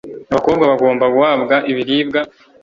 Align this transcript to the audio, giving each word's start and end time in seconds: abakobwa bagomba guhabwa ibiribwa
abakobwa 0.31 0.63
bagomba 0.71 1.05
guhabwa 1.15 1.55
ibiribwa 1.71 2.19